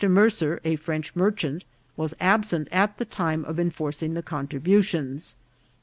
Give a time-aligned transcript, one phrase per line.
[0.03, 1.63] Mercer, a French merchant,
[1.95, 5.35] was absent at the time of enforcing the contributions.